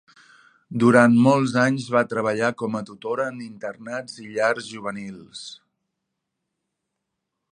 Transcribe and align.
Durant 0.83 1.17
molts 1.25 1.51
anys 1.63 1.89
va 1.95 2.01
treballar 2.13 2.49
com 2.61 2.79
a 2.79 2.81
tutora 2.87 3.27
en 3.33 3.43
internats 3.49 4.17
i 4.23 4.27
llars 4.39 4.69
juvenils. 4.69 5.45